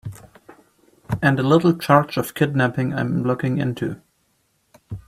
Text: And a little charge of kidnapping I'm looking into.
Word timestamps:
And 1.21 1.39
a 1.39 1.43
little 1.43 1.77
charge 1.77 2.17
of 2.17 2.33
kidnapping 2.33 2.91
I'm 2.91 3.21
looking 3.21 3.59
into. 3.59 4.01